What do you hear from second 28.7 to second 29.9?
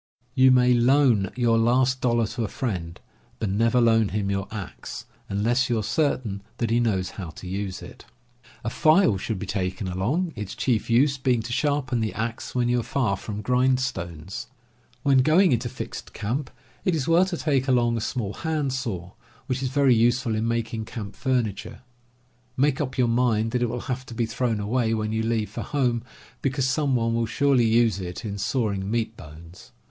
meat bones.